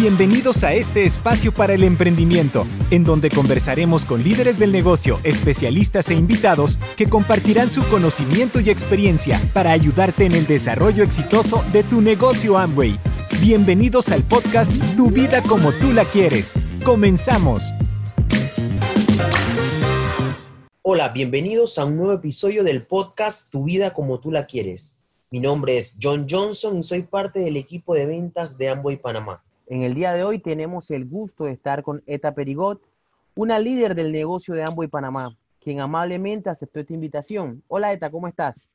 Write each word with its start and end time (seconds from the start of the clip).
Bienvenidos 0.00 0.62
a 0.62 0.74
este 0.74 1.02
espacio 1.02 1.50
para 1.50 1.74
el 1.74 1.82
emprendimiento, 1.82 2.68
en 2.92 3.02
donde 3.02 3.30
conversaremos 3.30 4.04
con 4.04 4.22
líderes 4.22 4.56
del 4.60 4.70
negocio, 4.70 5.18
especialistas 5.24 6.08
e 6.08 6.14
invitados 6.14 6.78
que 6.96 7.08
compartirán 7.08 7.68
su 7.68 7.82
conocimiento 7.88 8.60
y 8.60 8.70
experiencia 8.70 9.40
para 9.52 9.72
ayudarte 9.72 10.24
en 10.24 10.36
el 10.36 10.46
desarrollo 10.46 11.02
exitoso 11.02 11.64
de 11.72 11.82
tu 11.82 12.00
negocio 12.00 12.56
Amway. 12.58 12.96
Bienvenidos 13.40 14.10
al 14.10 14.22
podcast 14.22 14.72
Tu 14.94 15.10
vida 15.10 15.42
como 15.42 15.72
tú 15.72 15.92
la 15.92 16.04
quieres. 16.04 16.54
Comenzamos. 16.84 17.64
Hola, 20.82 21.08
bienvenidos 21.08 21.76
a 21.76 21.86
un 21.86 21.96
nuevo 21.96 22.12
episodio 22.12 22.62
del 22.62 22.82
podcast 22.82 23.50
Tu 23.50 23.64
vida 23.64 23.92
como 23.92 24.20
tú 24.20 24.30
la 24.30 24.46
quieres. 24.46 24.96
Mi 25.32 25.40
nombre 25.40 25.76
es 25.76 25.96
John 26.00 26.28
Johnson 26.30 26.78
y 26.78 26.84
soy 26.84 27.02
parte 27.02 27.40
del 27.40 27.56
equipo 27.56 27.94
de 27.94 28.06
ventas 28.06 28.56
de 28.56 28.68
Amway 28.68 28.96
Panamá. 28.96 29.42
En 29.70 29.82
el 29.82 29.92
día 29.92 30.14
de 30.14 30.24
hoy 30.24 30.38
tenemos 30.38 30.90
el 30.90 31.04
gusto 31.04 31.44
de 31.44 31.52
estar 31.52 31.82
con 31.82 32.02
Eta 32.06 32.32
Perigot, 32.32 32.82
una 33.34 33.58
líder 33.58 33.94
del 33.94 34.12
negocio 34.12 34.54
de 34.54 34.62
Amway 34.62 34.88
Panamá, 34.88 35.36
quien 35.60 35.80
amablemente 35.80 36.48
aceptó 36.48 36.80
esta 36.80 36.94
invitación. 36.94 37.62
Hola 37.68 37.92
Eta, 37.92 38.10
¿cómo 38.10 38.28
estás? 38.28 38.66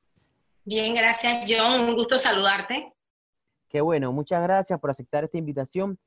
Bien, 0.63 0.93
gracias 0.93 1.45
John, 1.49 1.81
un 1.81 1.95
gusto 1.95 2.19
saludarte. 2.19 2.93
Qué 3.69 3.81
bueno, 3.81 4.11
muchas 4.11 4.43
gracias 4.43 4.79
por 4.79 4.91
aceptar 4.91 5.23
esta 5.23 5.39
invitación. 5.39 5.97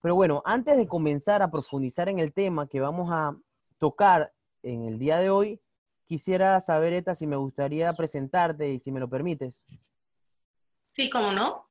Pero 0.00 0.14
bueno, 0.14 0.42
antes 0.44 0.76
de 0.76 0.86
comenzar 0.86 1.42
a 1.42 1.50
profundizar 1.50 2.08
en 2.08 2.20
el 2.20 2.32
tema 2.32 2.68
que 2.68 2.78
vamos 2.78 3.10
a 3.10 3.36
tocar 3.80 4.32
en 4.62 4.84
el 4.84 5.00
día 5.00 5.18
de 5.18 5.28
hoy, 5.28 5.58
quisiera 6.04 6.60
saber, 6.60 6.92
Eta, 6.92 7.16
si 7.16 7.26
me 7.26 7.34
gustaría 7.34 7.92
presentarte 7.94 8.68
y 8.68 8.78
si 8.78 8.92
me 8.92 9.00
lo 9.00 9.08
permites. 9.08 9.64
Sí, 10.86 11.10
cómo 11.10 11.32
no. 11.32 11.65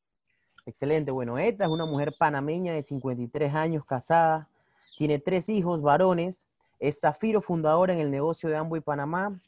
Excelente. 0.65 1.11
Bueno, 1.11 1.37
esta 1.37 1.65
es 1.65 1.69
una 1.69 1.85
mujer 1.85 2.15
panameña 2.17 2.73
de 2.73 2.81
53 2.81 3.53
años, 3.53 3.85
casada, 3.85 4.49
tiene 4.97 5.19
tres 5.19 5.47
hijos 5.49 5.81
varones, 5.81 6.47
es 6.79 6.99
Zafiro 7.01 7.41
fundadora 7.41 7.93
en 7.93 7.99
el 7.99 8.09
negocio 8.09 8.49
de 8.49 8.57
Amway 8.57 8.81
Panamá. 8.81 9.39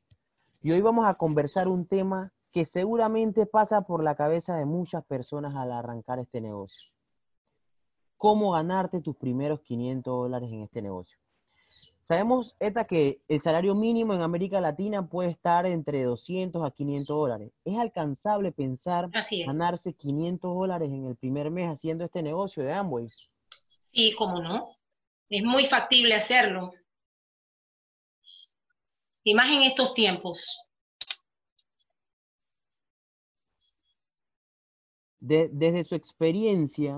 Y 0.62 0.72
hoy 0.72 0.82
vamos 0.82 1.06
a 1.08 1.16
conversar 1.16 1.68
un 1.68 1.86
tema 1.86 2.32
que 2.52 2.66
seguramente 2.66 3.46
pasa 3.46 3.82
por 3.82 4.04
la 4.04 4.16
cabeza 4.16 4.56
de 4.56 4.66
muchas 4.66 5.04
personas 5.06 5.56
al 5.56 5.72
arrancar 5.72 6.20
este 6.20 6.40
negocio. 6.40 6.90
¿Cómo 8.18 8.52
ganarte 8.52 9.02
tus 9.02 9.16
primeros 9.16 9.62
500 9.62 10.12
dólares 10.12 10.50
en 10.52 10.64
este 10.64 10.82
negocio? 10.82 11.18
Sabemos, 12.02 12.56
Eta, 12.60 12.86
que 12.86 13.22
el 13.28 13.42
salario 13.42 13.76
mínimo 13.76 14.14
en 14.14 14.22
América 14.22 14.62
Latina 14.62 15.08
puede 15.10 15.30
estar 15.30 15.66
entre 15.66 16.04
200 16.04 16.64
a 16.64 16.72
500 16.72 17.08
dólares. 17.08 17.52
¿Es 17.66 17.78
alcanzable 17.78 18.54
pensar 18.54 19.10
ganarse 19.46 19.94
500 19.94 20.56
dólares 20.56 20.90
en 20.90 21.06
el 21.06 21.18
primer 21.18 21.52
mes 21.52 21.70
haciendo 21.70 22.06
este 22.06 22.24
negocio 22.24 22.64
de 22.64 22.72
Amway? 22.72 23.08
Sí, 23.92 24.14
cómo 24.18 24.42
no. 24.42 24.78
Es 25.30 25.44
muy 25.44 25.66
factible 25.66 26.16
hacerlo. 26.16 26.72
Y 29.24 29.34
más 29.34 29.52
en 29.52 29.64
estos 29.64 29.94
tiempos. 29.94 30.58
desde 35.20 35.84
su 35.84 35.96
experiencia, 35.96 36.98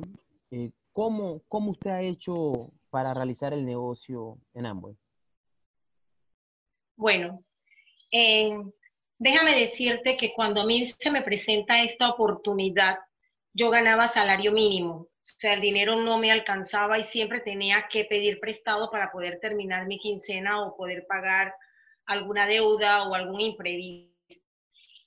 eh, 0.51 0.71
¿cómo, 0.93 1.41
¿cómo 1.47 1.71
usted 1.71 1.89
ha 1.89 2.01
hecho 2.01 2.71
para 2.89 3.13
realizar 3.13 3.53
el 3.53 3.65
negocio 3.65 4.37
en 4.53 4.65
Amway? 4.65 4.95
Bueno, 6.95 7.37
déjame 9.17 9.55
decirte 9.55 10.17
que 10.17 10.33
cuando 10.33 10.61
a 10.61 10.65
mí 10.65 10.85
se 10.85 11.11
me 11.11 11.21
presenta 11.21 11.81
esta 11.81 12.09
oportunidad, 12.09 12.97
yo 13.53 13.69
ganaba 13.69 14.07
salario 14.07 14.51
mínimo. 14.51 14.93
O 14.93 15.09
sea, 15.21 15.53
el 15.53 15.61
dinero 15.61 15.95
no 15.95 16.17
me 16.17 16.31
alcanzaba 16.31 16.97
y 16.97 17.03
siempre 17.03 17.41
tenía 17.41 17.87
que 17.89 18.05
pedir 18.05 18.39
prestado 18.39 18.89
para 18.89 19.11
poder 19.11 19.39
terminar 19.39 19.85
mi 19.85 19.99
quincena 19.99 20.61
o 20.61 20.75
poder 20.75 21.05
pagar 21.07 21.53
alguna 22.05 22.47
deuda 22.47 23.07
o 23.07 23.13
algún 23.13 23.39
imprevisto. 23.39 24.09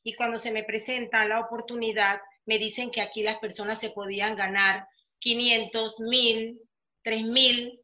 Y 0.05 0.15
cuando 0.15 0.39
se 0.39 0.53
me 0.53 0.65
presenta 0.65 1.27
la 1.27 1.41
oportunidad, 1.41 2.21
me 2.47 2.59
dicen 2.59 2.91
que 2.91 3.01
aquí 3.01 3.23
las 3.23 3.39
personas 3.39 3.81
se 3.81 3.91
podían 3.91 4.37
ganar 4.37 4.87
500, 5.19 6.01
1000, 6.01 6.61
3 7.03 7.25
mil, 7.25 7.81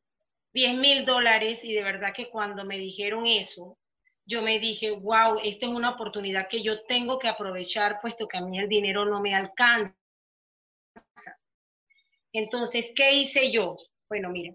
10 0.52 0.78
mil 0.78 1.04
dólares 1.04 1.64
y 1.64 1.72
de 1.72 1.82
verdad 1.82 2.12
que 2.14 2.30
cuando 2.30 2.64
me 2.64 2.78
dijeron 2.78 3.26
eso, 3.26 3.78
yo 4.26 4.42
me 4.42 4.58
dije, 4.58 4.90
wow, 4.90 5.38
esta 5.42 5.66
es 5.66 5.72
una 5.72 5.90
oportunidad 5.90 6.48
que 6.48 6.62
yo 6.62 6.84
tengo 6.84 7.18
que 7.18 7.28
aprovechar 7.28 7.98
puesto 8.00 8.28
que 8.28 8.36
a 8.36 8.42
mí 8.42 8.58
el 8.58 8.68
dinero 8.68 9.04
no 9.04 9.20
me 9.20 9.34
alcanza. 9.34 9.94
Entonces, 12.32 12.92
¿qué 12.94 13.14
hice 13.14 13.50
yo? 13.50 13.76
Bueno, 14.08 14.28
mira, 14.30 14.54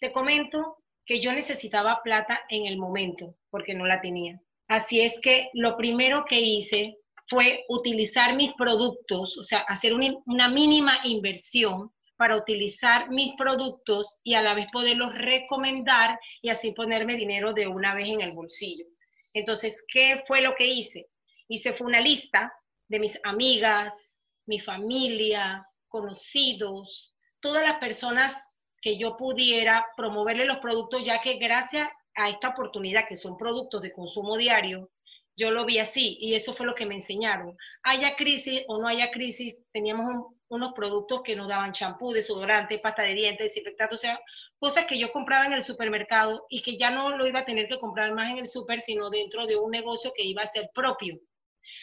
te 0.00 0.12
comento 0.12 0.84
que 1.04 1.20
yo 1.20 1.32
necesitaba 1.32 2.00
plata 2.02 2.40
en 2.48 2.66
el 2.66 2.78
momento 2.78 3.36
porque 3.50 3.74
no 3.74 3.86
la 3.86 4.00
tenía. 4.00 4.40
Así 4.68 5.00
es 5.00 5.18
que 5.20 5.50
lo 5.54 5.76
primero 5.76 6.24
que 6.24 6.38
hice 6.40 6.98
fue 7.28 7.64
utilizar 7.68 8.36
mis 8.36 8.52
productos, 8.52 9.36
o 9.36 9.42
sea, 9.42 9.60
hacer 9.60 9.94
una, 9.94 10.14
una 10.26 10.48
mínima 10.48 10.98
inversión 11.04 11.92
para 12.18 12.36
utilizar 12.36 13.10
mis 13.10 13.32
productos 13.36 14.18
y 14.24 14.34
a 14.34 14.42
la 14.42 14.54
vez 14.54 14.66
poderlos 14.72 15.14
recomendar 15.14 16.18
y 16.42 16.50
así 16.50 16.72
ponerme 16.72 17.16
dinero 17.16 17.54
de 17.54 17.68
una 17.68 17.94
vez 17.94 18.08
en 18.08 18.20
el 18.20 18.32
bolsillo. 18.32 18.84
Entonces, 19.32 19.84
¿qué 19.86 20.24
fue 20.26 20.42
lo 20.42 20.56
que 20.56 20.66
hice? 20.66 21.08
Hice 21.46 21.72
fue 21.72 21.86
una 21.86 22.00
lista 22.00 22.52
de 22.88 22.98
mis 22.98 23.16
amigas, 23.22 24.18
mi 24.46 24.58
familia, 24.58 25.64
conocidos, 25.86 27.14
todas 27.40 27.62
las 27.62 27.78
personas 27.78 28.50
que 28.82 28.98
yo 28.98 29.16
pudiera 29.16 29.86
promoverle 29.96 30.44
los 30.44 30.58
productos, 30.58 31.04
ya 31.04 31.20
que 31.20 31.38
gracias 31.38 31.88
a 32.16 32.30
esta 32.30 32.48
oportunidad, 32.48 33.06
que 33.06 33.16
son 33.16 33.36
productos 33.36 33.80
de 33.80 33.92
consumo 33.92 34.36
diario, 34.36 34.90
yo 35.36 35.52
lo 35.52 35.64
vi 35.64 35.78
así 35.78 36.18
y 36.20 36.34
eso 36.34 36.52
fue 36.52 36.66
lo 36.66 36.74
que 36.74 36.84
me 36.84 36.96
enseñaron. 36.96 37.56
Haya 37.84 38.16
crisis 38.16 38.64
o 38.66 38.82
no 38.82 38.88
haya 38.88 39.12
crisis, 39.12 39.62
teníamos 39.70 40.34
unos 40.48 40.72
productos 40.72 41.22
que 41.22 41.36
nos 41.36 41.48
daban 41.48 41.72
champú, 41.72 42.12
desodorante, 42.12 42.78
pasta 42.78 43.02
de 43.02 43.14
dientes, 43.14 43.46
desinfectante, 43.46 43.94
o 43.94 43.98
sea, 43.98 44.20
cosas 44.58 44.86
que 44.86 44.98
yo 44.98 45.12
compraba 45.12 45.46
en 45.46 45.52
el 45.52 45.62
supermercado 45.62 46.46
y 46.48 46.62
que 46.62 46.76
ya 46.76 46.90
no 46.90 47.16
lo 47.16 47.26
iba 47.26 47.40
a 47.40 47.44
tener 47.44 47.68
que 47.68 47.78
comprar 47.78 48.12
más 48.14 48.30
en 48.30 48.38
el 48.38 48.46
super, 48.46 48.80
sino 48.80 49.10
dentro 49.10 49.46
de 49.46 49.56
un 49.56 49.70
negocio 49.70 50.12
que 50.14 50.24
iba 50.24 50.42
a 50.42 50.46
ser 50.46 50.70
propio. 50.74 51.18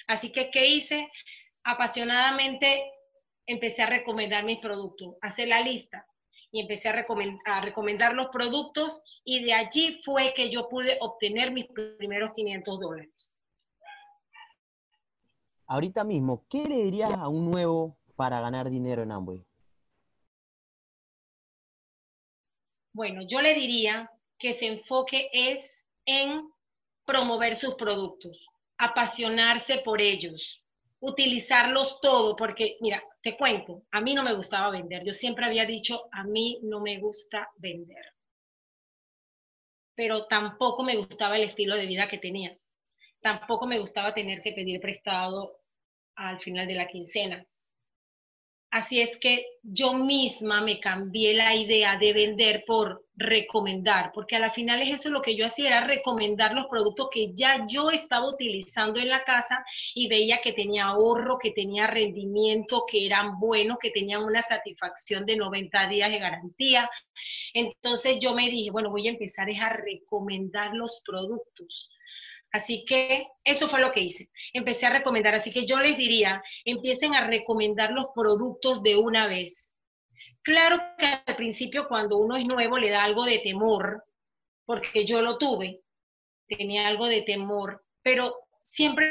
Así 0.07 0.31
que, 0.31 0.49
¿qué 0.49 0.67
hice? 0.67 1.11
Apasionadamente 1.63 2.91
empecé 3.45 3.83
a 3.83 3.87
recomendar 3.87 4.43
mis 4.43 4.59
productos, 4.59 5.15
hacer 5.21 5.47
la 5.47 5.61
lista 5.61 6.05
y 6.51 6.61
empecé 6.61 6.89
a, 6.89 6.93
recomendar, 6.93 7.39
a 7.45 7.61
recomendar 7.61 8.13
los 8.13 8.27
productos 8.27 9.01
y 9.23 9.43
de 9.43 9.53
allí 9.53 10.01
fue 10.03 10.33
que 10.33 10.49
yo 10.49 10.69
pude 10.69 10.97
obtener 11.01 11.51
mis 11.51 11.65
primeros 11.97 12.31
500 12.33 12.79
dólares 12.79 13.35
ahorita 15.67 16.03
mismo, 16.03 16.45
¿qué 16.49 16.63
le 16.63 16.83
dirías 16.83 17.13
a 17.13 17.27
un 17.27 17.49
nuevo 17.51 17.97
para 18.15 18.39
ganar 18.39 18.69
dinero 18.69 19.03
en 19.03 19.11
Amway? 19.11 19.43
Bueno, 22.93 23.21
yo 23.27 23.41
le 23.41 23.53
diría 23.53 24.09
que 24.37 24.53
se 24.53 24.67
enfoque 24.67 25.29
es 25.33 25.89
en 26.05 26.49
promover 27.05 27.55
sus 27.55 27.75
productos, 27.75 28.47
apasionarse 28.77 29.79
por 29.79 30.01
ellos, 30.01 30.63
utilizarlos 30.99 31.99
todo, 32.01 32.35
porque 32.35 32.77
mira, 32.81 33.03
te 33.21 33.37
cuento, 33.37 33.83
a 33.91 34.01
mí 34.01 34.13
no 34.13 34.23
me 34.23 34.33
gustaba 34.33 34.71
vender, 34.71 35.03
yo 35.05 35.13
siempre 35.13 35.45
había 35.45 35.65
dicho, 35.65 36.07
a 36.11 36.23
mí 36.23 36.59
no 36.63 36.79
me 36.79 36.99
gusta 36.99 37.49
vender, 37.57 38.05
pero 39.93 40.25
tampoco 40.27 40.83
me 40.83 40.95
gustaba 40.95 41.35
el 41.37 41.43
estilo 41.43 41.75
de 41.75 41.85
vida 41.85 42.07
que 42.07 42.17
tenía 42.17 42.53
tampoco 43.25 43.65
me 43.65 43.79
gustaba 43.79 44.13
tener 44.13 44.39
que 44.43 44.51
pedir 44.51 44.79
prestado 44.79 45.49
al 46.15 46.39
final 46.39 46.67
de 46.67 46.75
la 46.75 46.87
quincena. 46.87 47.43
Así 48.75 48.99
es 48.99 49.15
que 49.15 49.45
yo 49.63 49.93
misma 49.93 50.59
me 50.59 50.81
cambié 50.81 51.33
la 51.33 51.55
idea 51.55 51.97
de 51.97 52.11
vender 52.11 52.61
por 52.67 53.05
recomendar, 53.15 54.11
porque 54.13 54.35
a 54.35 54.39
la 54.39 54.51
final 54.51 54.81
es 54.81 54.99
eso 54.99 55.09
lo 55.09 55.21
que 55.21 55.37
yo 55.37 55.45
hacía, 55.45 55.67
era 55.67 55.87
recomendar 55.87 56.53
los 56.53 56.65
productos 56.67 57.07
que 57.09 57.33
ya 57.33 57.65
yo 57.69 57.89
estaba 57.89 58.29
utilizando 58.29 58.99
en 58.99 59.07
la 59.07 59.23
casa 59.23 59.63
y 59.93 60.09
veía 60.09 60.41
que 60.41 60.51
tenía 60.51 60.87
ahorro, 60.87 61.39
que 61.39 61.51
tenía 61.51 61.87
rendimiento, 61.87 62.83
que 62.85 63.05
eran 63.05 63.39
buenos, 63.39 63.77
que 63.79 63.91
tenían 63.91 64.25
una 64.25 64.41
satisfacción 64.41 65.25
de 65.25 65.37
90 65.37 65.87
días 65.87 66.11
de 66.11 66.19
garantía. 66.19 66.89
Entonces 67.53 68.19
yo 68.19 68.33
me 68.33 68.49
dije, 68.49 68.71
bueno, 68.71 68.89
voy 68.89 69.07
a 69.07 69.11
empezar 69.11 69.47
a 69.49 69.69
recomendar 69.69 70.73
los 70.73 71.01
productos 71.05 71.94
Así 72.55 72.85
que 72.85 73.27
eso 73.43 73.67
fue 73.67 73.81
lo 73.81 73.91
que 73.91 73.99
hice. 73.99 74.29
Empecé 74.53 74.85
a 74.85 74.93
recomendar. 74.93 75.35
Así 75.35 75.51
que 75.51 75.65
yo 75.65 75.77
les 75.81 75.97
diría, 75.97 76.41
empiecen 76.63 77.13
a 77.13 77.27
recomendar 77.27 77.91
los 77.91 78.05
productos 78.15 78.81
de 78.81 78.95
una 78.95 79.27
vez. 79.27 79.77
Claro 80.41 80.81
que 80.97 81.05
al 81.05 81.35
principio 81.35 81.85
cuando 81.89 82.15
uno 82.17 82.37
es 82.37 82.45
nuevo 82.45 82.77
le 82.77 82.91
da 82.91 83.03
algo 83.03 83.25
de 83.25 83.39
temor, 83.39 84.05
porque 84.65 85.05
yo 85.05 85.21
lo 85.21 85.37
tuve, 85.37 85.81
tenía 86.47 86.87
algo 86.87 87.07
de 87.07 87.23
temor, 87.23 87.83
pero 88.01 88.33
siempre 88.61 89.05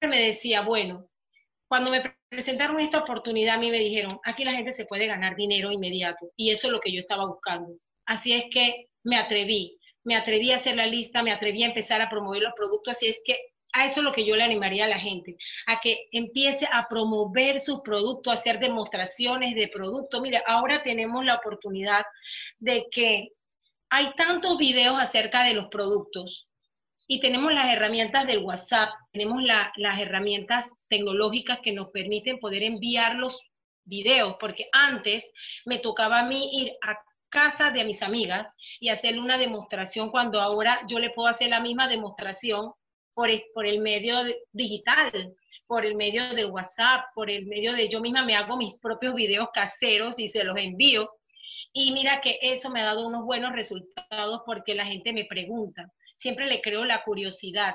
me 0.00 0.22
decía, 0.22 0.62
bueno, 0.62 1.10
cuando 1.68 1.90
me 1.90 2.16
presentaron 2.30 2.80
esta 2.80 3.00
oportunidad, 3.00 3.56
a 3.56 3.58
mí 3.58 3.70
me 3.70 3.80
dijeron, 3.80 4.18
aquí 4.24 4.44
la 4.44 4.54
gente 4.54 4.72
se 4.72 4.86
puede 4.86 5.06
ganar 5.06 5.36
dinero 5.36 5.70
inmediato 5.70 6.30
y 6.36 6.52
eso 6.52 6.68
es 6.68 6.72
lo 6.72 6.80
que 6.80 6.92
yo 6.92 7.00
estaba 7.00 7.26
buscando. 7.26 7.76
Así 8.06 8.32
es 8.32 8.46
que 8.50 8.86
me 9.04 9.18
atreví, 9.18 9.77
me 10.08 10.16
atreví 10.16 10.52
a 10.52 10.56
hacer 10.56 10.74
la 10.74 10.86
lista, 10.86 11.22
me 11.22 11.32
atreví 11.32 11.62
a 11.62 11.66
empezar 11.66 12.00
a 12.00 12.08
promover 12.08 12.40
los 12.40 12.54
productos, 12.54 12.96
así 12.96 13.08
es 13.08 13.20
que 13.26 13.38
a 13.74 13.84
eso 13.84 14.00
es 14.00 14.04
lo 14.04 14.12
que 14.14 14.24
yo 14.24 14.36
le 14.36 14.42
animaría 14.42 14.86
a 14.86 14.88
la 14.88 14.98
gente, 14.98 15.36
a 15.66 15.80
que 15.80 16.08
empiece 16.12 16.66
a 16.72 16.86
promover 16.88 17.60
sus 17.60 17.80
productos, 17.80 18.30
a 18.30 18.38
hacer 18.38 18.58
demostraciones 18.58 19.54
de 19.54 19.68
productos. 19.68 20.22
Mira, 20.22 20.42
ahora 20.46 20.82
tenemos 20.82 21.26
la 21.26 21.34
oportunidad 21.34 22.06
de 22.58 22.86
que 22.90 23.32
hay 23.90 24.14
tantos 24.14 24.56
videos 24.56 24.96
acerca 24.98 25.44
de 25.44 25.52
los 25.52 25.68
productos 25.68 26.48
y 27.06 27.20
tenemos 27.20 27.52
las 27.52 27.70
herramientas 27.70 28.26
del 28.26 28.38
WhatsApp, 28.38 28.88
tenemos 29.12 29.42
las 29.42 29.98
herramientas 30.00 30.70
tecnológicas 30.88 31.58
que 31.62 31.72
nos 31.72 31.90
permiten 31.90 32.38
poder 32.38 32.62
enviar 32.62 33.16
los 33.16 33.38
videos, 33.84 34.36
porque 34.40 34.70
antes 34.72 35.30
me 35.66 35.78
tocaba 35.78 36.20
a 36.20 36.26
mí 36.26 36.62
ir 36.62 36.72
a 36.80 36.96
casa 37.28 37.70
de 37.70 37.84
mis 37.84 38.02
amigas 38.02 38.54
y 38.80 38.88
hacerle 38.88 39.20
una 39.20 39.38
demostración 39.38 40.10
cuando 40.10 40.40
ahora 40.40 40.80
yo 40.88 40.98
le 40.98 41.10
puedo 41.10 41.28
hacer 41.28 41.50
la 41.50 41.60
misma 41.60 41.88
demostración 41.88 42.72
por 43.14 43.30
el, 43.30 43.44
por 43.54 43.66
el 43.66 43.80
medio 43.80 44.16
digital, 44.52 45.34
por 45.66 45.84
el 45.84 45.96
medio 45.96 46.34
del 46.34 46.46
WhatsApp, 46.46 47.06
por 47.14 47.30
el 47.30 47.46
medio 47.46 47.74
de 47.74 47.88
yo 47.88 48.00
misma 48.00 48.24
me 48.24 48.36
hago 48.36 48.56
mis 48.56 48.80
propios 48.80 49.14
videos 49.14 49.48
caseros 49.52 50.18
y 50.18 50.28
se 50.28 50.44
los 50.44 50.56
envío. 50.56 51.10
Y 51.72 51.92
mira 51.92 52.20
que 52.20 52.38
eso 52.40 52.70
me 52.70 52.80
ha 52.80 52.86
dado 52.86 53.06
unos 53.06 53.24
buenos 53.24 53.52
resultados 53.52 54.42
porque 54.46 54.74
la 54.74 54.86
gente 54.86 55.12
me 55.12 55.26
pregunta. 55.26 55.92
Siempre 56.14 56.46
le 56.46 56.62
creo 56.62 56.84
la 56.84 57.04
curiosidad 57.04 57.74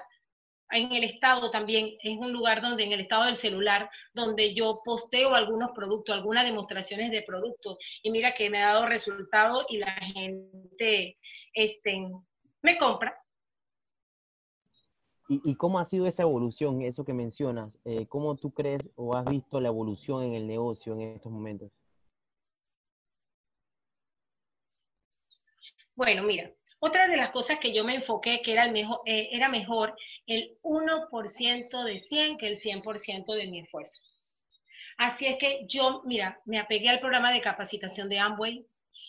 en 0.73 0.91
el 0.91 1.03
estado 1.03 1.51
también, 1.51 1.95
es 2.03 2.17
un 2.17 2.31
lugar 2.31 2.61
donde 2.61 2.83
en 2.83 2.91
el 2.91 3.01
estado 3.01 3.25
del 3.25 3.35
celular, 3.35 3.87
donde 4.13 4.53
yo 4.53 4.79
posteo 4.83 5.35
algunos 5.35 5.71
productos, 5.71 6.15
algunas 6.15 6.45
demostraciones 6.45 7.11
de 7.11 7.21
productos, 7.23 7.77
y 8.01 8.11
mira 8.11 8.33
que 8.35 8.49
me 8.49 8.61
ha 8.61 8.73
dado 8.73 8.85
resultado 8.87 9.65
y 9.69 9.77
la 9.77 9.93
gente 9.93 11.17
este, 11.53 12.09
me 12.61 12.77
compra. 12.77 13.17
¿Y, 15.29 15.55
cómo 15.55 15.79
ha 15.79 15.85
sido 15.85 16.05
esa 16.05 16.23
evolución, 16.23 16.81
eso 16.81 17.05
que 17.05 17.13
mencionas? 17.13 17.79
Eh, 17.85 18.05
¿Cómo 18.07 18.35
tú 18.35 18.51
crees 18.51 18.89
o 18.95 19.15
has 19.15 19.25
visto 19.25 19.59
la 19.61 19.69
evolución 19.69 20.21
en 20.23 20.33
el 20.33 20.45
negocio 20.45 20.93
en 20.93 21.01
estos 21.01 21.31
momentos? 21.31 21.71
Bueno, 25.95 26.23
mira, 26.23 26.51
otra 26.85 27.07
de 27.07 27.15
las 27.15 27.29
cosas 27.29 27.59
que 27.59 27.73
yo 27.73 27.85
me 27.85 27.95
enfoqué 27.95 28.41
que 28.41 28.51
era, 28.51 28.65
el 28.65 28.73
mejor, 28.73 28.99
eh, 29.05 29.29
era 29.31 29.47
mejor 29.47 29.95
el 30.27 30.57
1% 30.63 31.83
de 31.85 31.97
100 31.97 32.37
que 32.37 32.47
el 32.47 32.57
100% 32.57 33.33
de 33.33 33.47
mi 33.47 33.61
esfuerzo. 33.61 34.03
Así 34.97 35.25
es 35.25 35.37
que 35.37 35.65
yo, 35.65 36.01
mira, 36.03 36.41
me 36.43 36.59
apegué 36.59 36.89
al 36.89 36.99
programa 36.99 37.31
de 37.31 37.39
capacitación 37.39 38.09
de 38.09 38.19
Amway 38.19 38.65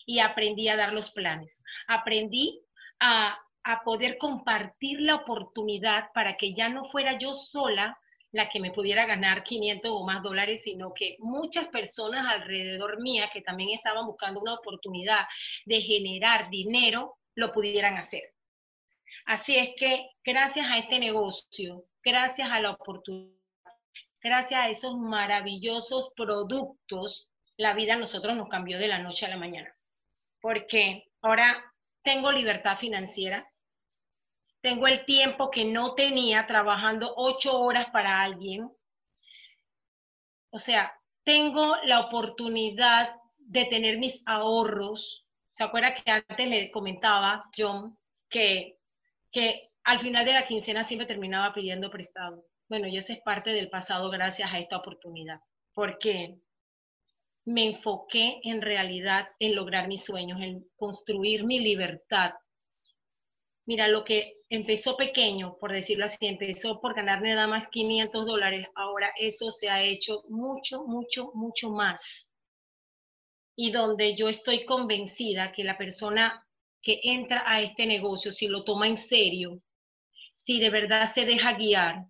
y 0.06 0.20
aprendí 0.20 0.68
a 0.68 0.76
dar 0.76 0.92
los 0.92 1.10
planes. 1.10 1.64
Aprendí 1.88 2.62
a, 3.00 3.36
a 3.64 3.82
poder 3.82 4.18
compartir 4.18 5.00
la 5.00 5.16
oportunidad 5.16 6.12
para 6.14 6.36
que 6.36 6.54
ya 6.54 6.68
no 6.68 6.88
fuera 6.90 7.18
yo 7.18 7.34
sola 7.34 7.98
la 8.30 8.48
que 8.48 8.60
me 8.60 8.70
pudiera 8.70 9.04
ganar 9.04 9.42
500 9.42 9.90
o 9.90 10.04
más 10.04 10.22
dólares, 10.22 10.62
sino 10.62 10.94
que 10.94 11.16
muchas 11.18 11.66
personas 11.68 12.24
alrededor 12.28 13.02
mía 13.02 13.30
que 13.32 13.42
también 13.42 13.70
estaban 13.70 14.06
buscando 14.06 14.40
una 14.40 14.54
oportunidad 14.54 15.26
de 15.66 15.80
generar 15.80 16.50
dinero, 16.50 17.18
lo 17.34 17.52
pudieran 17.52 17.96
hacer. 17.96 18.34
Así 19.26 19.56
es 19.56 19.70
que 19.76 20.10
gracias 20.24 20.66
a 20.68 20.78
este 20.78 20.98
negocio, 20.98 21.84
gracias 22.02 22.50
a 22.50 22.60
la 22.60 22.72
oportunidad, 22.72 23.34
gracias 24.20 24.60
a 24.60 24.68
esos 24.68 24.96
maravillosos 24.96 26.12
productos, 26.14 27.30
la 27.56 27.74
vida 27.74 27.94
a 27.94 27.98
nosotros 27.98 28.36
nos 28.36 28.48
cambió 28.48 28.78
de 28.78 28.88
la 28.88 28.98
noche 28.98 29.26
a 29.26 29.30
la 29.30 29.36
mañana. 29.36 29.74
Porque 30.40 31.04
ahora 31.22 31.72
tengo 32.02 32.32
libertad 32.32 32.76
financiera, 32.76 33.48
tengo 34.60 34.86
el 34.86 35.04
tiempo 35.04 35.50
que 35.50 35.64
no 35.64 35.94
tenía 35.94 36.46
trabajando 36.46 37.12
ocho 37.16 37.60
horas 37.60 37.90
para 37.90 38.20
alguien. 38.22 38.70
O 40.50 40.58
sea, 40.58 40.98
tengo 41.22 41.76
la 41.84 42.00
oportunidad 42.00 43.14
de 43.36 43.64
tener 43.66 43.98
mis 43.98 44.22
ahorros, 44.26 45.23
¿Se 45.54 45.62
acuerda 45.62 45.94
que 45.94 46.10
antes 46.10 46.48
le 46.48 46.68
comentaba, 46.68 47.44
John, 47.56 47.96
que, 48.28 48.80
que 49.30 49.70
al 49.84 50.00
final 50.00 50.24
de 50.24 50.32
la 50.32 50.44
quincena 50.44 50.82
siempre 50.82 51.06
terminaba 51.06 51.54
pidiendo 51.54 51.92
prestado? 51.92 52.44
Bueno, 52.68 52.88
y 52.88 52.96
eso 52.96 53.12
es 53.12 53.20
parte 53.20 53.50
del 53.50 53.70
pasado 53.70 54.10
gracias 54.10 54.52
a 54.52 54.58
esta 54.58 54.78
oportunidad, 54.78 55.38
porque 55.72 56.40
me 57.44 57.66
enfoqué 57.66 58.40
en 58.42 58.62
realidad 58.62 59.28
en 59.38 59.54
lograr 59.54 59.86
mis 59.86 60.02
sueños, 60.02 60.40
en 60.40 60.68
construir 60.74 61.44
mi 61.44 61.60
libertad. 61.60 62.32
Mira, 63.64 63.86
lo 63.86 64.02
que 64.02 64.32
empezó 64.48 64.96
pequeño, 64.96 65.56
por 65.60 65.70
decirlo 65.70 66.06
así, 66.06 66.26
empezó 66.26 66.80
por 66.80 66.96
ganarme 66.96 67.32
nada 67.32 67.46
más 67.46 67.68
500 67.68 68.26
dólares, 68.26 68.66
ahora 68.74 69.12
eso 69.20 69.52
se 69.52 69.70
ha 69.70 69.84
hecho 69.84 70.24
mucho, 70.28 70.82
mucho, 70.84 71.30
mucho 71.32 71.70
más 71.70 72.33
y 73.56 73.70
donde 73.70 74.16
yo 74.16 74.28
estoy 74.28 74.64
convencida 74.64 75.52
que 75.52 75.64
la 75.64 75.78
persona 75.78 76.44
que 76.82 77.00
entra 77.02 77.42
a 77.46 77.62
este 77.62 77.86
negocio, 77.86 78.32
si 78.32 78.48
lo 78.48 78.64
toma 78.64 78.88
en 78.88 78.96
serio, 78.96 79.60
si 80.12 80.60
de 80.60 80.70
verdad 80.70 81.06
se 81.06 81.24
deja 81.24 81.54
guiar, 81.54 82.06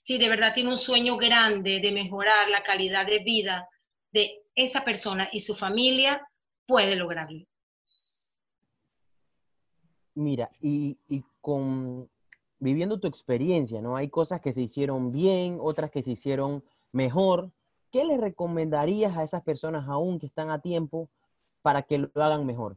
si 0.00 0.18
de 0.18 0.28
verdad 0.28 0.54
tiene 0.54 0.70
un 0.70 0.78
sueño 0.78 1.16
grande 1.16 1.80
de 1.80 1.92
mejorar 1.92 2.48
la 2.48 2.62
calidad 2.62 3.06
de 3.06 3.20
vida 3.20 3.68
de 4.12 4.42
esa 4.54 4.84
persona 4.84 5.28
y 5.32 5.40
su 5.40 5.54
familia, 5.54 6.26
puede 6.66 6.96
lograrlo. 6.96 7.44
Mira, 10.14 10.50
y, 10.60 10.98
y 11.08 11.22
con 11.40 12.08
viviendo 12.58 12.98
tu 12.98 13.06
experiencia, 13.06 13.80
¿no? 13.82 13.96
Hay 13.96 14.08
cosas 14.08 14.40
que 14.40 14.52
se 14.52 14.62
hicieron 14.62 15.12
bien, 15.12 15.58
otras 15.60 15.90
que 15.90 16.02
se 16.02 16.12
hicieron 16.12 16.64
mejor, 16.92 17.52
¿qué 17.90 18.04
le 18.04 18.16
recomendarías 18.16 19.16
a 19.16 19.22
esas 19.22 19.42
personas 19.42 19.88
aún 19.88 20.18
que 20.18 20.26
están 20.26 20.50
a 20.50 20.60
tiempo 20.60 21.08
para 21.62 21.82
que 21.82 21.98
lo 21.98 22.24
hagan 22.24 22.46
mejor? 22.46 22.76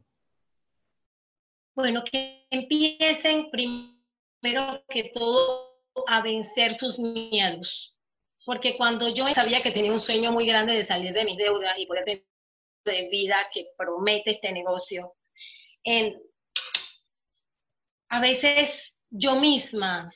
Bueno, 1.74 2.02
que 2.04 2.46
empiecen 2.50 3.50
primero 3.50 4.82
que 4.88 5.10
todo 5.14 5.70
a 6.06 6.22
vencer 6.22 6.74
sus 6.74 6.98
miedos. 6.98 7.96
Porque 8.44 8.76
cuando 8.76 9.08
yo 9.14 9.28
sabía 9.34 9.62
que 9.62 9.70
tenía 9.70 9.92
un 9.92 10.00
sueño 10.00 10.32
muy 10.32 10.46
grande 10.46 10.72
de 10.72 10.84
salir 10.84 11.12
de 11.12 11.24
mis 11.24 11.36
deudas 11.36 11.78
y 11.78 11.86
poder 11.86 12.04
tener 12.04 12.26
de 12.84 13.08
vida 13.10 13.36
que 13.52 13.68
promete 13.76 14.32
este 14.32 14.52
negocio, 14.52 15.14
a 18.08 18.20
veces 18.20 18.98
yo 19.10 19.36
misma, 19.36 20.10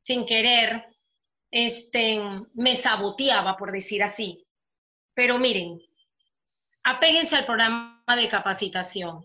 sin 0.00 0.24
querer, 0.24 0.84
este, 1.56 2.20
me 2.54 2.76
saboteaba, 2.76 3.56
por 3.56 3.72
decir 3.72 4.02
así. 4.02 4.46
Pero 5.14 5.38
miren, 5.38 5.80
apéguense 6.84 7.34
al 7.34 7.46
programa 7.46 8.04
de 8.14 8.28
capacitación. 8.28 9.24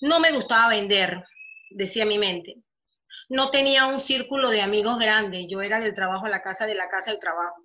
No 0.00 0.18
me 0.18 0.32
gustaba 0.32 0.70
vender, 0.70 1.22
decía 1.70 2.04
mi 2.04 2.18
mente. 2.18 2.56
No 3.28 3.50
tenía 3.50 3.86
un 3.86 4.00
círculo 4.00 4.50
de 4.50 4.60
amigos 4.60 4.98
grande. 4.98 5.46
Yo 5.48 5.62
era 5.62 5.78
del 5.78 5.94
trabajo 5.94 6.26
a 6.26 6.30
la 6.30 6.42
casa, 6.42 6.66
de 6.66 6.74
la 6.74 6.88
casa 6.88 7.12
al 7.12 7.20
trabajo. 7.20 7.62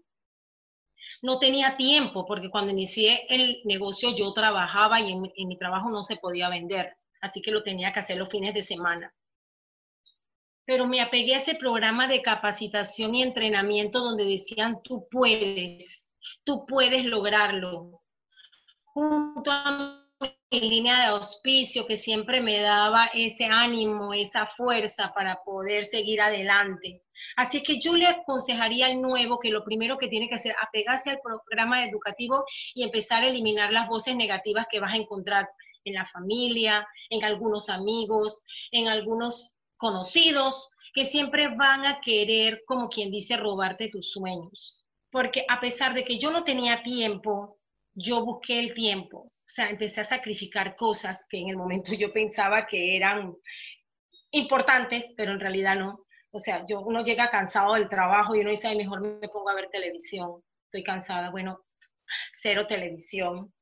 No 1.23 1.39
tenía 1.39 1.75
tiempo 1.75 2.27
porque 2.27 2.51
cuando 2.51 2.71
inicié 2.71 3.25
el 3.29 3.61
negocio 3.65 4.15
yo 4.15 4.31
trabajaba 4.33 4.99
y 4.99 5.11
en, 5.11 5.23
en 5.35 5.47
mi 5.47 5.57
trabajo 5.57 5.89
no 5.89 6.03
se 6.03 6.17
podía 6.17 6.49
vender. 6.49 6.95
Así 7.19 7.41
que 7.41 7.49
lo 7.49 7.63
tenía 7.63 7.91
que 7.91 8.01
hacer 8.01 8.17
los 8.17 8.29
fines 8.29 8.53
de 8.53 8.61
semana 8.61 9.11
pero 10.65 10.87
me 10.87 11.01
apegué 11.01 11.35
a 11.35 11.39
ese 11.39 11.55
programa 11.55 12.07
de 12.07 12.21
capacitación 12.21 13.15
y 13.15 13.23
entrenamiento 13.23 13.99
donde 13.99 14.25
decían, 14.25 14.81
tú 14.83 15.07
puedes, 15.11 16.13
tú 16.43 16.65
puedes 16.65 17.05
lograrlo. 17.05 18.01
Junto 18.85 19.51
a 19.51 20.03
mi 20.51 20.59
línea 20.59 20.99
de 20.99 21.05
auspicio 21.05 21.85
que 21.85 21.97
siempre 21.97 22.39
me 22.39 22.59
daba 22.59 23.07
ese 23.07 23.45
ánimo, 23.45 24.13
esa 24.13 24.45
fuerza 24.45 25.11
para 25.13 25.39
poder 25.43 25.83
seguir 25.83 26.21
adelante. 26.21 27.01
Así 27.35 27.63
que 27.63 27.79
yo 27.79 27.95
le 27.95 28.07
aconsejaría 28.07 28.87
al 28.87 29.01
nuevo 29.01 29.39
que 29.39 29.49
lo 29.49 29.63
primero 29.63 29.97
que 29.97 30.07
tiene 30.07 30.29
que 30.29 30.35
hacer, 30.35 30.55
apegarse 30.61 31.09
al 31.09 31.19
programa 31.21 31.83
educativo 31.83 32.45
y 32.73 32.83
empezar 32.83 33.23
a 33.23 33.27
eliminar 33.27 33.73
las 33.73 33.87
voces 33.87 34.15
negativas 34.15 34.67
que 34.69 34.79
vas 34.79 34.93
a 34.93 34.97
encontrar 34.97 35.49
en 35.85 35.95
la 35.95 36.05
familia, 36.05 36.87
en 37.09 37.23
algunos 37.23 37.69
amigos, 37.69 38.41
en 38.71 38.87
algunos 38.87 39.52
conocidos, 39.83 40.69
que 40.93 41.05
siempre 41.05 41.49
van 41.49 41.85
a 41.85 41.99
querer, 42.01 42.63
como 42.65 42.87
quien 42.87 43.11
dice, 43.11 43.35
robarte 43.37 43.89
tus 43.89 44.11
sueños 44.11 44.83
porque 45.13 45.45
a 45.47 45.59
pesar 45.59 45.93
de 45.93 46.03
que 46.03 46.17
yo 46.17 46.31
no 46.31 46.43
tenía 46.43 46.81
tiempo, 46.81 47.59
yo 47.93 48.25
busqué 48.25 48.59
el 48.59 48.73
tiempo, 48.73 49.19
o 49.19 49.45
sea, 49.45 49.69
empecé 49.69 50.01
a 50.01 50.05
sacrificar 50.05 50.75
cosas 50.75 51.27
que 51.29 51.39
en 51.39 51.49
el 51.49 51.55
momento 51.55 51.93
yo 51.93 52.11
pensaba 52.11 52.65
que 52.65 52.97
eran 52.97 53.31
importantes, 54.31 55.13
pero 55.15 55.31
en 55.31 55.39
realidad 55.39 55.77
no. 55.77 56.03
O 56.31 56.39
sea, 56.39 56.65
yo 56.67 56.81
uno 56.81 57.03
llega 57.03 57.29
cansado 57.29 57.75
del 57.75 57.89
trabajo 57.89 58.35
y 58.35 58.39
uno 58.39 58.49
dice, 58.49 58.75
mejor 58.75 59.01
me 59.01 59.29
pongo 59.29 59.49
a 59.49 59.53
ver 59.53 59.69
televisión. 59.69 60.41
estoy 60.65 60.83
cansada. 60.83 61.29
Bueno, 61.29 61.59
cero 62.31 62.65
televisión, 62.65 63.53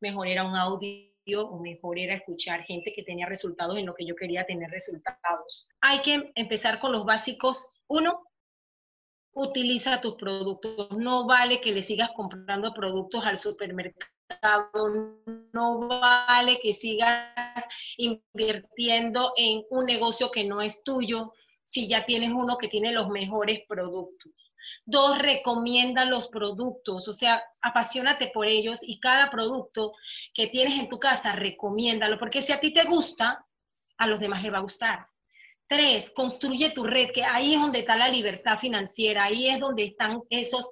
mejor 0.00 0.28
era 0.28 0.44
un 0.44 0.54
audio 0.54 1.07
o 1.36 1.58
mejor 1.60 1.98
era 1.98 2.14
escuchar 2.14 2.62
gente 2.62 2.92
que 2.94 3.02
tenía 3.02 3.26
resultados 3.26 3.76
en 3.78 3.86
lo 3.86 3.94
que 3.94 4.06
yo 4.06 4.14
quería 4.16 4.46
tener 4.46 4.70
resultados. 4.70 5.68
Hay 5.80 6.00
que 6.00 6.32
empezar 6.34 6.80
con 6.80 6.92
los 6.92 7.04
básicos. 7.04 7.66
Uno, 7.88 8.24
utiliza 9.32 10.00
tus 10.00 10.14
productos. 10.14 10.90
No 10.96 11.26
vale 11.26 11.60
que 11.60 11.72
le 11.72 11.82
sigas 11.82 12.10
comprando 12.16 12.72
productos 12.72 13.24
al 13.24 13.38
supermercado. 13.38 14.08
No 15.52 15.88
vale 15.88 16.58
que 16.60 16.72
sigas 16.72 17.64
invirtiendo 17.96 19.32
en 19.36 19.64
un 19.70 19.86
negocio 19.86 20.30
que 20.30 20.44
no 20.44 20.60
es 20.60 20.82
tuyo 20.82 21.32
si 21.64 21.88
ya 21.88 22.06
tienes 22.06 22.30
uno 22.32 22.56
que 22.56 22.68
tiene 22.68 22.92
los 22.92 23.08
mejores 23.08 23.60
productos. 23.68 24.32
Dos, 24.84 25.18
recomienda 25.18 26.04
los 26.04 26.28
productos, 26.28 27.08
o 27.08 27.12
sea, 27.12 27.42
apasionate 27.62 28.30
por 28.32 28.46
ellos 28.46 28.80
y 28.82 29.00
cada 29.00 29.30
producto 29.30 29.92
que 30.34 30.46
tienes 30.46 30.78
en 30.78 30.88
tu 30.88 30.98
casa, 30.98 31.32
recomiéndalo, 31.32 32.18
porque 32.18 32.42
si 32.42 32.52
a 32.52 32.60
ti 32.60 32.72
te 32.72 32.84
gusta, 32.84 33.44
a 33.98 34.06
los 34.06 34.20
demás 34.20 34.42
les 34.42 34.52
va 34.52 34.58
a 34.58 34.62
gustar. 34.62 35.06
Tres, 35.66 36.10
construye 36.10 36.70
tu 36.70 36.84
red, 36.84 37.10
que 37.12 37.24
ahí 37.24 37.54
es 37.54 37.60
donde 37.60 37.80
está 37.80 37.94
la 37.94 38.08
libertad 38.08 38.58
financiera, 38.58 39.24
ahí 39.24 39.48
es 39.48 39.60
donde 39.60 39.84
están 39.84 40.22
esos 40.30 40.70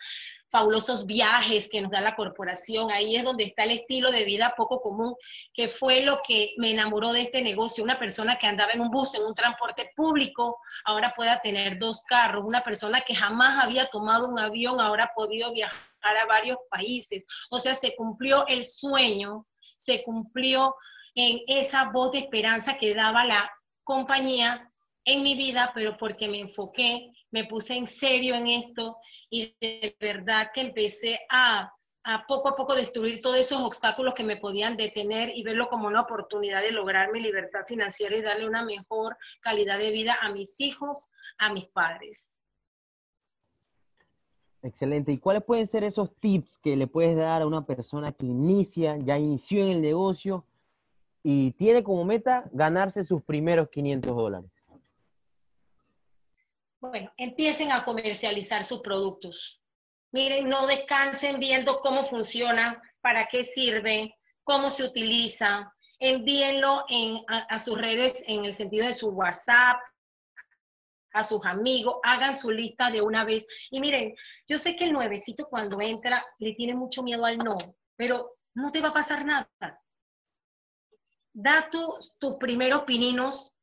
fabulosos 0.48 1.06
viajes 1.06 1.68
que 1.68 1.80
nos 1.80 1.90
da 1.90 2.00
la 2.00 2.16
corporación, 2.16 2.90
ahí 2.90 3.16
es 3.16 3.24
donde 3.24 3.44
está 3.44 3.64
el 3.64 3.72
estilo 3.72 4.10
de 4.10 4.24
vida 4.24 4.54
poco 4.56 4.80
común, 4.80 5.14
que 5.52 5.68
fue 5.68 6.02
lo 6.02 6.20
que 6.26 6.54
me 6.56 6.70
enamoró 6.70 7.12
de 7.12 7.22
este 7.22 7.42
negocio. 7.42 7.82
Una 7.82 7.98
persona 7.98 8.36
que 8.36 8.46
andaba 8.46 8.72
en 8.72 8.80
un 8.80 8.90
bus, 8.90 9.14
en 9.14 9.24
un 9.24 9.34
transporte 9.34 9.90
público, 9.96 10.58
ahora 10.84 11.12
pueda 11.14 11.40
tener 11.40 11.78
dos 11.78 12.02
carros. 12.02 12.44
Una 12.44 12.62
persona 12.62 13.00
que 13.00 13.14
jamás 13.14 13.64
había 13.64 13.86
tomado 13.86 14.28
un 14.28 14.38
avión, 14.38 14.80
ahora 14.80 15.04
ha 15.04 15.14
podido 15.14 15.52
viajar 15.52 15.78
a 16.02 16.26
varios 16.26 16.58
países. 16.70 17.26
O 17.50 17.58
sea, 17.58 17.74
se 17.74 17.94
cumplió 17.96 18.46
el 18.46 18.62
sueño, 18.62 19.46
se 19.76 20.02
cumplió 20.04 20.74
en 21.14 21.40
esa 21.48 21.90
voz 21.90 22.12
de 22.12 22.18
esperanza 22.18 22.78
que 22.78 22.94
daba 22.94 23.24
la 23.24 23.50
compañía 23.82 24.70
en 25.04 25.22
mi 25.22 25.34
vida, 25.34 25.72
pero 25.74 25.96
porque 25.96 26.28
me 26.28 26.40
enfoqué 26.40 27.12
me 27.36 27.44
puse 27.44 27.76
en 27.76 27.86
serio 27.86 28.34
en 28.34 28.46
esto 28.46 28.96
y 29.28 29.54
de 29.60 29.94
verdad 30.00 30.48
que 30.54 30.62
empecé 30.62 31.20
a, 31.28 31.70
poco 32.26 32.48
a 32.48 32.56
poco 32.56 32.74
destruir 32.74 33.20
todos 33.20 33.36
esos 33.36 33.60
obstáculos 33.60 34.14
que 34.14 34.24
me 34.24 34.38
podían 34.38 34.74
detener 34.74 35.30
y 35.34 35.42
verlo 35.42 35.68
como 35.68 35.86
una 35.86 36.00
oportunidad 36.00 36.62
de 36.62 36.72
lograr 36.72 37.12
mi 37.12 37.20
libertad 37.20 37.66
financiera 37.68 38.16
y 38.16 38.22
darle 38.22 38.46
una 38.48 38.64
mejor 38.64 39.18
calidad 39.42 39.78
de 39.78 39.90
vida 39.90 40.16
a 40.22 40.32
mis 40.32 40.58
hijos, 40.62 41.10
a 41.36 41.52
mis 41.52 41.66
padres. 41.66 42.40
Excelente. 44.62 45.12
¿Y 45.12 45.18
cuáles 45.18 45.44
pueden 45.44 45.66
ser 45.66 45.84
esos 45.84 46.16
tips 46.16 46.56
que 46.56 46.74
le 46.74 46.86
puedes 46.86 47.18
dar 47.18 47.42
a 47.42 47.46
una 47.46 47.66
persona 47.66 48.12
que 48.12 48.24
inicia, 48.24 48.96
ya 48.96 49.18
inició 49.18 49.62
en 49.62 49.72
el 49.72 49.82
negocio 49.82 50.46
y 51.22 51.50
tiene 51.52 51.84
como 51.84 52.02
meta 52.06 52.48
ganarse 52.50 53.04
sus 53.04 53.22
primeros 53.22 53.68
500 53.68 54.16
dólares? 54.16 54.55
Bueno, 56.88 57.12
empiecen 57.16 57.72
a 57.72 57.84
comercializar 57.84 58.64
sus 58.64 58.80
productos. 58.80 59.60
Miren, 60.12 60.48
no 60.48 60.66
descansen 60.66 61.40
viendo 61.40 61.80
cómo 61.80 62.06
funciona, 62.06 62.80
para 63.00 63.26
qué 63.26 63.42
sirve, 63.44 64.14
cómo 64.44 64.70
se 64.70 64.84
utiliza. 64.84 65.72
Envíenlo 65.98 66.84
a, 67.28 67.58
sus 67.58 67.78
redes 67.78 68.22
en 68.26 68.44
el 68.44 68.52
sentido 68.52 68.86
de 68.86 68.94
su 68.94 69.08
WhatsApp, 69.08 69.80
a 71.12 71.24
sus 71.24 71.44
amigos, 71.46 71.96
hagan 72.02 72.36
su 72.36 72.50
lista 72.50 72.90
de 72.90 73.00
una 73.00 73.24
vez. 73.24 73.46
Y 73.70 73.80
miren, 73.80 74.14
yo 74.46 74.58
sé 74.58 74.76
que 74.76 74.84
el 74.84 74.92
nuevecito 74.92 75.48
cuando 75.48 75.80
entra 75.80 76.24
le 76.38 76.54
tiene 76.54 76.74
mucho 76.74 77.02
miedo 77.02 77.24
al 77.24 77.38
no, 77.38 77.56
pero 77.96 78.36
no 78.54 78.70
te 78.70 78.80
va 78.80 78.88
a 78.88 78.94
pasar 78.94 79.24
nada. 79.24 79.48
Da 81.32 81.68
tus 81.70 82.34
primeros 82.36 82.82
pininos 82.82 83.55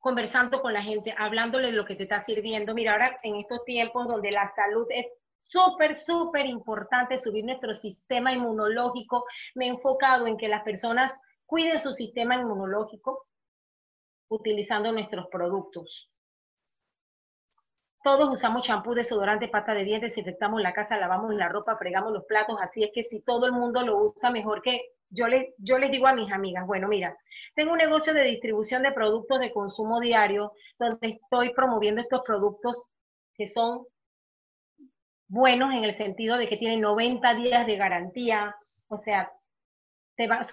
conversando 0.00 0.60
con 0.60 0.72
la 0.72 0.82
gente, 0.82 1.14
hablándole 1.16 1.68
de 1.68 1.74
lo 1.74 1.84
que 1.84 1.94
te 1.94 2.04
está 2.04 2.18
sirviendo. 2.20 2.74
Mira, 2.74 2.92
ahora 2.92 3.20
en 3.22 3.36
estos 3.36 3.64
tiempos 3.64 4.08
donde 4.08 4.30
la 4.32 4.50
salud 4.54 4.86
es 4.90 5.06
súper, 5.38 5.94
súper 5.94 6.46
importante, 6.46 7.18
subir 7.18 7.44
nuestro 7.44 7.74
sistema 7.74 8.32
inmunológico, 8.32 9.24
me 9.54 9.66
he 9.66 9.68
enfocado 9.68 10.26
en 10.26 10.36
que 10.36 10.48
las 10.48 10.62
personas 10.62 11.12
cuiden 11.46 11.78
su 11.78 11.92
sistema 11.94 12.34
inmunológico 12.34 13.26
utilizando 14.28 14.92
nuestros 14.92 15.26
productos. 15.28 16.12
Todos 18.02 18.30
usamos 18.30 18.66
champú, 18.66 18.94
desodorante, 18.94 19.48
pasta 19.48 19.74
de 19.74 19.84
dientes, 19.84 20.12
desinfectamos 20.12 20.62
la 20.62 20.72
casa, 20.72 20.98
lavamos 20.98 21.34
la 21.34 21.50
ropa, 21.50 21.76
fregamos 21.76 22.12
los 22.12 22.24
platos, 22.24 22.56
así 22.62 22.82
es 22.82 22.90
que 22.94 23.04
si 23.04 23.20
todo 23.20 23.44
el 23.46 23.52
mundo 23.52 23.82
lo 23.82 23.98
usa 23.98 24.30
mejor 24.30 24.62
que 24.62 24.80
yo, 25.10 25.26
yo 25.58 25.78
les 25.78 25.90
digo 25.90 26.06
a 26.06 26.14
mis 26.14 26.32
amigas, 26.32 26.66
bueno, 26.66 26.88
mira, 26.88 27.14
tengo 27.54 27.72
un 27.72 27.78
negocio 27.78 28.14
de 28.14 28.22
distribución 28.22 28.82
de 28.82 28.92
productos 28.92 29.38
de 29.38 29.52
consumo 29.52 30.00
diario 30.00 30.50
donde 30.78 31.08
estoy 31.08 31.52
promoviendo 31.52 32.00
estos 32.00 32.22
productos 32.24 32.86
que 33.34 33.46
son 33.46 33.84
buenos 35.28 35.74
en 35.74 35.84
el 35.84 35.92
sentido 35.92 36.38
de 36.38 36.46
que 36.46 36.56
tienen 36.56 36.80
90 36.80 37.34
días 37.34 37.66
de 37.66 37.76
garantía, 37.76 38.54
o 38.88 38.96
sea, 38.96 39.30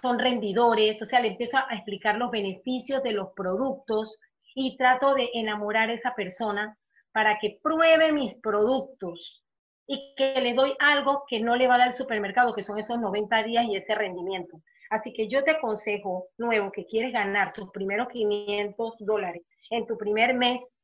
son 0.01 0.20
rendidores, 0.20 1.01
o 1.01 1.06
sea, 1.06 1.22
le 1.22 1.30
empiezo 1.30 1.58
a 1.58 1.74
explicar 1.75 2.18
los 2.18 2.32
beneficios 2.32 3.01
de 3.04 3.12
los 3.13 3.32
productos 3.34 4.18
y 4.54 4.75
trato 4.75 5.13
de 5.13 5.30
enamorar 5.34 5.89
a 5.89 5.94
esa 5.94 6.13
persona 6.13 6.77
para 7.18 7.40
que 7.40 7.60
pruebe 7.64 8.14
mis 8.14 8.36
productos 8.36 9.44
y 9.88 10.14
que 10.16 10.40
le 10.40 10.54
doy 10.54 10.76
algo 10.78 11.24
que 11.28 11.40
no 11.40 11.56
le 11.56 11.66
va 11.66 11.74
a 11.74 11.78
dar 11.80 11.88
el 11.88 11.96
supermercado, 11.96 12.54
que 12.54 12.62
son 12.62 12.78
esos 12.78 13.00
90 13.00 13.42
días 13.42 13.66
y 13.66 13.76
ese 13.76 13.96
rendimiento. 13.96 14.62
Así 14.92 15.12
que 15.14 15.28
yo 15.28 15.44
te 15.44 15.50
aconsejo, 15.50 16.28
nuevo, 16.38 16.72
que 16.72 16.86
quieres 16.86 17.12
ganar 17.12 17.54
tus 17.54 17.72
primeros 17.72 18.10
500 18.10 19.00
dólares 19.00 19.42
en 19.72 19.88
tu 19.88 19.98
primer 19.98 20.36
mes, 20.36 20.80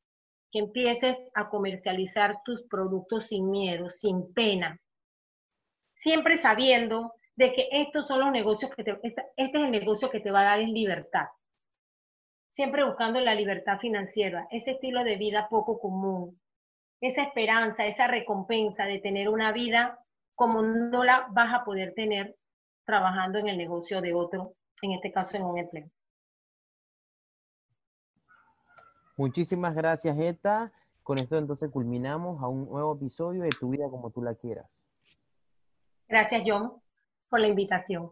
que 0.51 0.57
empieces 0.57 1.19
a 1.35 1.49
comercializar 1.49 2.37
tus 2.43 2.63
productos 2.63 3.27
sin 3.27 3.51
miedo, 3.51 3.91
sin 3.91 4.33
pena. 4.33 4.81
Siempre 5.91 6.35
sabiendo 6.35 7.13
de 7.35 7.53
que 7.53 7.67
estos 7.73 8.07
son 8.07 8.21
los 8.21 8.31
negocios 8.31 8.71
que 8.75 8.83
te, 8.83 8.97
este, 9.03 9.23
este 9.37 9.57
es 9.59 9.63
el 9.65 9.69
negocio 9.69 10.09
que 10.09 10.19
te 10.19 10.31
va 10.31 10.41
a 10.41 10.45
dar 10.45 10.61
en 10.61 10.73
libertad 10.73 11.27
siempre 12.53 12.83
buscando 12.83 13.19
la 13.19 13.33
libertad 13.33 13.79
financiera, 13.79 14.47
ese 14.51 14.71
estilo 14.73 15.03
de 15.03 15.17
vida 15.17 15.47
poco 15.49 15.79
común, 15.79 16.39
esa 17.01 17.23
esperanza, 17.23 17.87
esa 17.87 18.05
recompensa 18.05 18.85
de 18.85 18.99
tener 18.99 19.27
una 19.27 19.51
vida 19.51 19.99
como 20.35 20.61
no 20.61 21.03
la 21.03 21.25
vas 21.31 21.51
a 21.51 21.65
poder 21.65 21.95
tener 21.95 22.37
trabajando 22.85 23.39
en 23.39 23.47
el 23.47 23.57
negocio 23.57 24.01
de 24.01 24.13
otro, 24.13 24.53
en 24.83 24.91
este 24.91 25.11
caso 25.11 25.35
en 25.35 25.43
un 25.45 25.57
empleo. 25.57 25.89
Muchísimas 29.17 29.73
gracias, 29.73 30.15
Eta. 30.19 30.71
Con 31.01 31.17
esto 31.17 31.37
entonces 31.39 31.71
culminamos 31.71 32.39
a 32.43 32.47
un 32.47 32.69
nuevo 32.69 32.95
episodio 32.95 33.41
de 33.41 33.49
Tu 33.49 33.71
vida 33.71 33.89
como 33.89 34.11
tú 34.11 34.21
la 34.21 34.35
quieras. 34.35 34.79
Gracias, 36.07 36.43
John, 36.45 36.79
por 37.29 37.39
la 37.39 37.47
invitación. 37.47 38.11